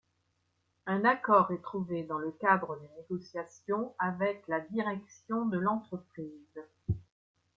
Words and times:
Un 0.87 1.05
accord 1.05 1.51
est 1.51 1.61
trouvé 1.61 2.01
dans 2.03 2.17
le 2.17 2.31
cadre 2.31 2.75
des 2.75 2.89
négociations 2.99 3.93
avec 3.99 4.47
la 4.47 4.59
direction 4.61 5.45
de 5.45 5.59
l’entreprise. 5.59 6.59